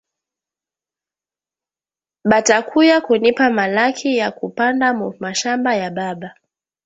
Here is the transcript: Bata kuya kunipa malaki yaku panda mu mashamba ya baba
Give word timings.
Bata 2.23 2.61
kuya 2.61 2.97
kunipa 3.05 3.45
malaki 3.57 4.09
yaku 4.19 4.45
panda 4.57 4.87
mu 4.99 5.07
mashamba 5.23 5.69
ya 5.81 5.89
baba 5.97 6.29